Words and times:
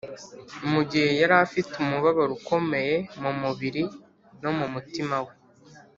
mu 0.71 0.81
gihe 0.89 1.09
yari 1.19 1.35
afite 1.45 1.71
umubabaro 1.83 2.31
ukomeye 2.39 2.95
mu 3.21 3.31
mubiri 3.41 3.83
no 4.41 4.51
mu 4.57 4.65
mutima 4.73 5.15
we 5.25 5.33